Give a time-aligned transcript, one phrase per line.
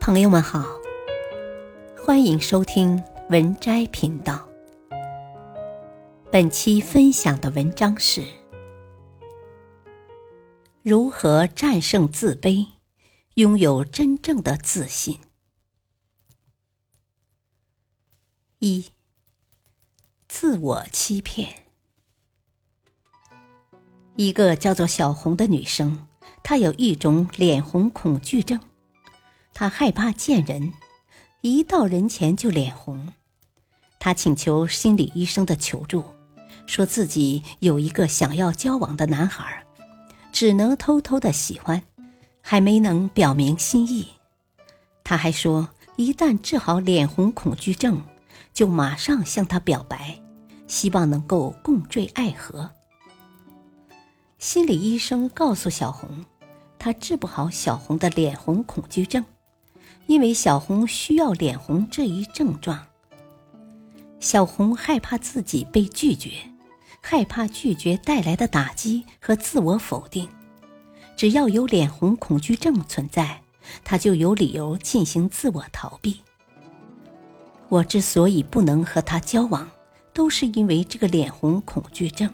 [0.00, 0.64] 朋友们好，
[2.02, 4.48] 欢迎收听文摘频道。
[6.32, 8.24] 本期分享的文章是：
[10.82, 12.66] 如何战胜自卑，
[13.34, 15.20] 拥有真正的自信。
[18.58, 18.86] 一、
[20.26, 21.66] 自我欺骗。
[24.16, 26.06] 一个叫做小红的女生，
[26.42, 28.58] 她有一种脸红恐惧症。
[29.52, 30.72] 他害怕见人，
[31.42, 33.12] 一到人前就脸红。
[33.98, 36.02] 他请求心理医生的求助，
[36.66, 39.64] 说自己有一个想要交往的男孩，
[40.32, 41.82] 只能偷偷的喜欢，
[42.40, 44.08] 还没能表明心意。
[45.04, 48.02] 他还说，一旦治好脸红恐惧症，
[48.54, 50.18] 就马上向他表白，
[50.66, 52.70] 希望能够共坠爱河。
[54.38, 56.24] 心理医生告诉小红，
[56.78, 59.22] 他治不好小红的脸红恐惧症。
[60.10, 62.84] 因为小红需要脸红这一症状，
[64.18, 66.32] 小红害怕自己被拒绝，
[67.00, 70.28] 害怕拒绝带来的打击和自我否定。
[71.16, 73.40] 只要有脸红恐惧症存在，
[73.84, 76.20] 她就有理由进行自我逃避。
[77.68, 79.70] 我之所以不能和他交往，
[80.12, 82.28] 都是因为这个脸红恐惧症。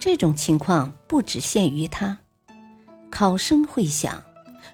[0.00, 2.18] 这种情况不只限于他，
[3.08, 4.20] 考生会想。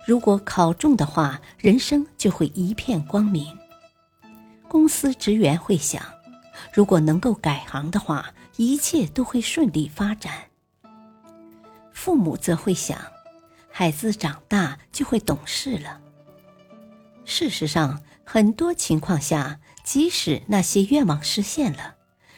[0.06, 3.58] 如果考中的话，人生就会一片光明。
[4.68, 6.00] 公司职员会想，
[6.72, 10.32] 如果能够改行的话，一切都会顺利发展。
[11.92, 12.96] 父母则会想，
[13.68, 16.00] 孩子长大就会懂事了。
[17.24, 21.96] 事实上，很多情况下，即使那些愿望实现了，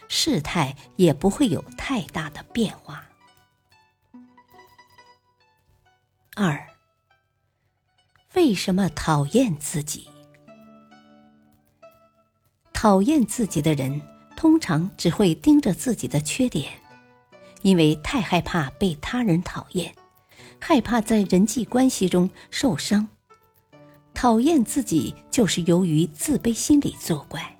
[0.08, 3.04] 事态也不会有太大的变化。
[6.34, 6.67] 二。
[8.38, 10.06] 为什么讨厌自己？
[12.72, 14.00] 讨厌自己的人
[14.36, 16.70] 通常只会盯着自己的缺点，
[17.62, 19.92] 因为太害怕被他人讨厌，
[20.60, 23.08] 害怕在人际关系中受伤。
[24.14, 27.58] 讨厌自己就是由于自卑心理作怪。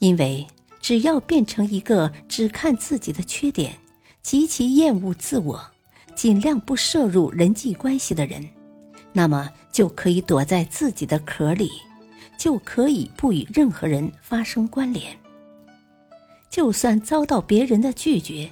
[0.00, 0.44] 因为
[0.80, 3.78] 只要变成一个只看自己的缺点、
[4.22, 5.70] 极其厌恶自我、
[6.16, 8.44] 尽量不摄入人际关系的人。
[9.16, 11.70] 那么就可以躲在自己的壳里，
[12.36, 15.16] 就可以不与任何人发生关联。
[16.50, 18.50] 就算遭到别人的拒绝，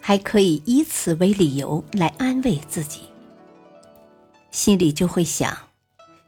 [0.00, 3.02] 还可以以此为理由来安慰自己。
[4.52, 5.56] 心里就会想：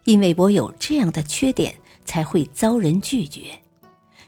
[0.04, 3.58] 因为我有这样的缺点，才会遭人拒绝。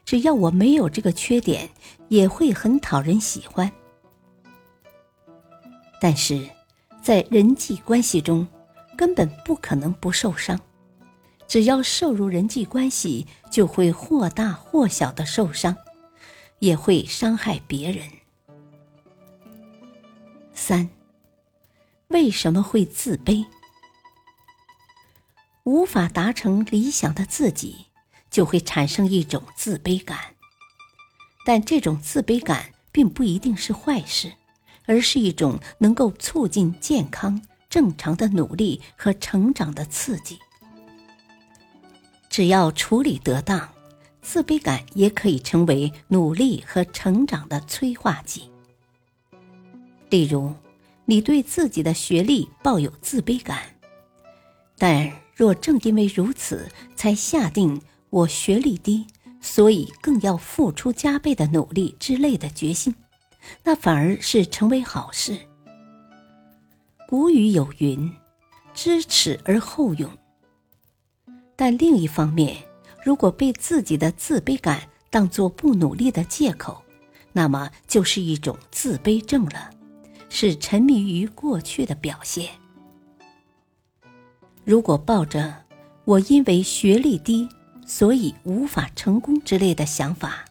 [0.04, 1.68] 只要我没有这个缺点，
[2.08, 3.70] 也会很讨人喜欢。
[6.00, 6.48] 但是，
[7.00, 8.46] 在人际关系中，
[8.96, 10.60] 根本不可能不受伤，
[11.48, 15.76] 只要涉入人际关系，就会或大或小的受伤，
[16.58, 18.06] 也会伤害别人。
[20.54, 20.90] 三，
[22.08, 23.44] 为什么会自卑？
[25.64, 27.86] 无法达成理想的自己，
[28.30, 30.18] 就会产生一种自卑感，
[31.44, 34.32] 但这种自卑感并不一定是坏事，
[34.86, 37.42] 而是一种能够促进健康。
[37.72, 40.38] 正常的努力和成长的刺激，
[42.28, 43.66] 只要处理得当，
[44.20, 48.50] 自卑感也可以成为努力和成长的催化剂。
[50.10, 50.52] 例如，
[51.06, 53.62] 你对自己的学历抱有自卑感，
[54.76, 59.06] 但若正因为如此才下定我学历低，
[59.40, 62.94] 所以更要付出加倍的努力之类的决心，
[63.64, 65.38] 那反而是成为好事。
[67.12, 68.10] 古语有云
[68.72, 70.10] ：“知耻而后勇。”
[71.54, 72.56] 但另一方面，
[73.04, 76.82] 如果被自己的自卑感当作不努力的借口，
[77.30, 79.68] 那么就是一种自卑症了，
[80.30, 82.48] 是沉迷于过去的表现。
[84.64, 85.54] 如果抱着
[86.06, 87.46] “我因为学历低，
[87.86, 90.46] 所以无法成功”之类的想法，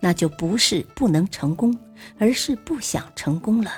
[0.00, 1.74] 那就不是不能成功，
[2.18, 3.72] 而是不想成功了。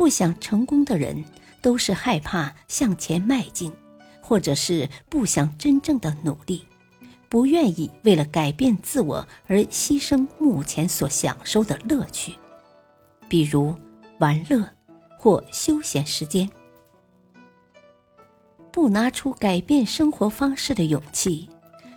[0.00, 1.22] 不想成功的人，
[1.60, 3.70] 都是害怕向前迈进，
[4.22, 6.64] 或者是不想真正的努力，
[7.28, 12.32] 不愿意为了改变自我而牺牲目前所享受的乐趣，
[13.28, 13.74] 比如
[14.20, 14.66] 玩乐
[15.18, 16.50] 或休闲时间。
[18.72, 21.46] 不拿出改变生活方式的勇气，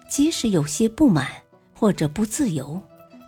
[0.10, 1.30] 即使有些不满
[1.74, 2.82] 或者不自由，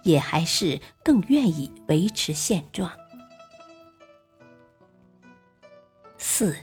[0.04, 2.92] 也还是更愿意维持现状。
[6.18, 6.56] 四，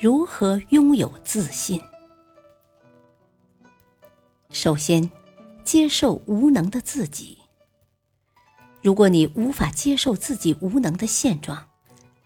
[0.00, 1.80] 如何拥有自信？
[4.50, 5.10] 首先，
[5.64, 7.38] 接受无能的自己。
[8.82, 11.66] 如果你无法接受自己无能的现状，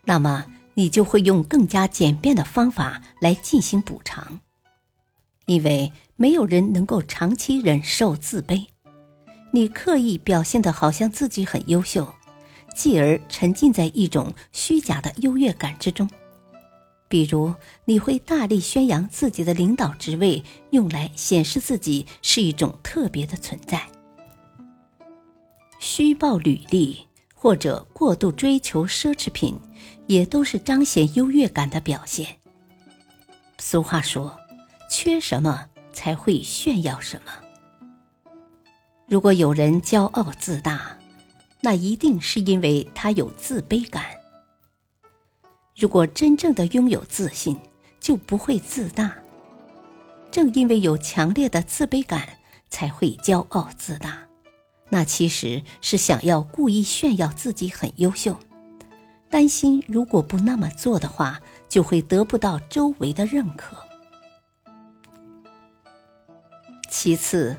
[0.04, 0.44] 那么
[0.74, 4.40] 你就会用更加简便的方法来进行补偿。
[5.46, 8.66] 因为没有人能够长期忍受自卑，
[9.52, 12.14] 你刻意表现的好像自己很优秀，
[12.80, 16.08] 继而沉浸在一种虚假的优越感之中。
[17.08, 17.54] 比如，
[17.84, 23.80] 你会大力宣扬自己的领导职位，用来显示自己是一种特别的存在；
[25.78, 29.60] 虚报履历或者过度追求奢侈品，
[30.06, 32.26] 也都是彰显优越感的表现。
[33.58, 34.34] 俗话说。
[34.92, 37.30] 缺什么才会炫耀什么。
[39.06, 40.98] 如果有人骄傲自大，
[41.62, 44.04] 那一定是因为他有自卑感。
[45.76, 47.58] 如果真正的拥有自信，
[48.00, 49.14] 就不会自大。
[50.30, 52.28] 正因为有强烈的自卑感，
[52.68, 54.26] 才会骄傲自大。
[54.88, 58.36] 那其实是想要故意炫耀自己很优秀，
[59.28, 63.76] 担心如果不那么做的话，就会得不到周围的认可。
[66.90, 67.56] 其次，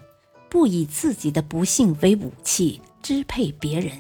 [0.50, 3.92] 不以自己的不幸为武器支配别人。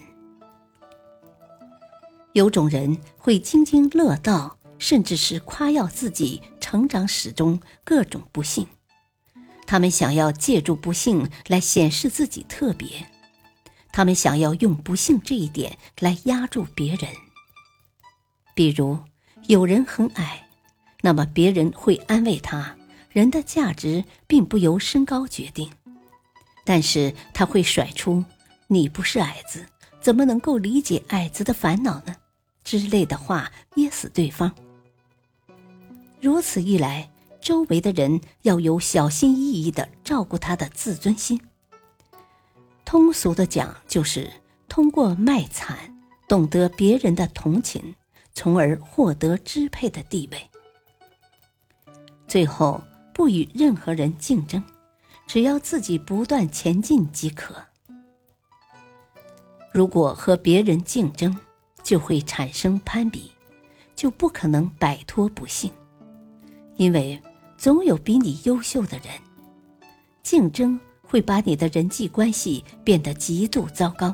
[2.33, 8.65] 有种人会津津乐道，甚至是夸耀自己成长史中各种不幸。
[9.67, 12.87] 他们想要借助不幸来显示自己特别，
[13.91, 17.09] 他们想要用不幸这一点来压住别人。
[18.53, 18.99] 比如，
[19.47, 20.47] 有人很矮，
[21.01, 22.75] 那么别人会安慰他。
[23.09, 25.69] 人的价值并不由身高决定，
[26.63, 28.23] 但是他会甩出
[28.71, 29.65] “你不是矮子，
[29.99, 32.15] 怎么能够理解矮子的烦恼呢？”
[32.63, 34.49] 之类的话噎死对方。
[36.21, 41.41] 如此一来，周围的人要有小心翼翼的照顾他的自尊心。
[42.85, 44.31] 通俗的讲，就是
[44.69, 45.77] 通过卖惨，
[46.29, 47.93] 懂得别人的同情，
[48.33, 50.49] 从而获得支配的地位。
[52.25, 52.81] 最后。
[53.13, 54.63] 不与任何人竞争，
[55.27, 57.53] 只要自己不断前进即可。
[59.71, 61.35] 如果和别人竞争，
[61.81, 63.31] 就会产生攀比，
[63.95, 65.71] 就不可能摆脱不幸，
[66.75, 67.19] 因为
[67.57, 69.07] 总有比你优秀的人。
[70.23, 74.13] 竞争会把你的人际关系变得极度糟糕，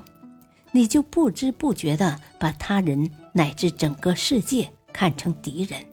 [0.71, 5.83] 你就不知不觉的把他人乃至整个世界看成敌人。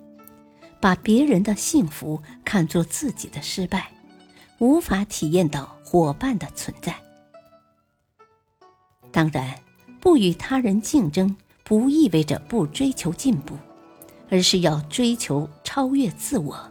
[0.81, 3.90] 把别人的幸福看作自己的失败，
[4.58, 6.94] 无法体验到伙伴的存在。
[9.14, 9.55] 当然，
[10.00, 13.56] 不与他人竞争不意味着不追求进步，
[14.28, 16.70] 而是要追求超越自我。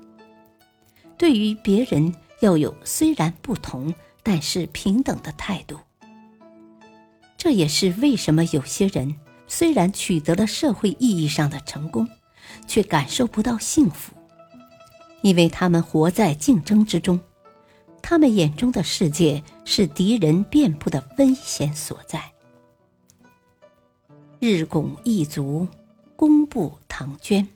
[1.17, 3.91] 对于别人，要有虽然不同，
[4.21, 5.79] 但是平等的态度。
[7.37, 9.15] 这也是为什么有些人
[9.47, 12.07] 虽然取得了社会意义上的成功。
[12.67, 14.13] 却感受不到幸福，
[15.21, 17.19] 因为他们活在竞争之中，
[18.01, 22.32] 他们眼中的世界是敌人遍布的危险所在。
[24.45, 25.69] 日拱一卒，
[26.17, 27.47] 工部唐捐。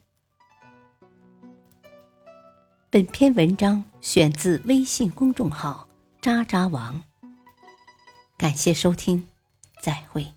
[2.89, 5.89] 本篇文章选自微信公众号
[6.21, 7.03] “渣渣王”，
[8.39, 9.27] 感谢收听，
[9.81, 10.36] 再会。